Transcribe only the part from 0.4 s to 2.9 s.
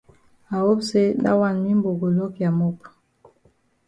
I hope say dat wan mimbo go lock ya mop.